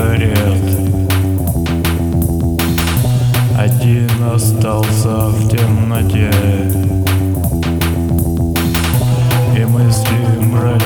[0.00, 0.30] сигарет
[3.58, 6.30] Один остался в темноте.
[9.56, 10.79] И мысли мрачные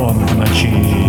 [0.00, 0.99] он в ночи.